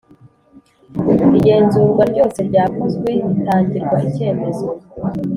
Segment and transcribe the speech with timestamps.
[1.37, 4.67] Igenzurwa ryose ryakozwe ritangirwa icyemezo